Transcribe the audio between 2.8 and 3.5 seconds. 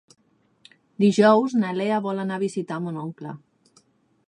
mon oncle.